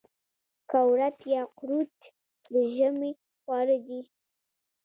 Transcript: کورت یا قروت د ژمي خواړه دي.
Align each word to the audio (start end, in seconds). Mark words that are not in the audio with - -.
کورت 0.71 1.17
یا 1.33 1.41
قروت 1.57 1.95
د 2.51 2.53
ژمي 2.75 3.11
خواړه 3.39 3.77
دي. 3.85 4.01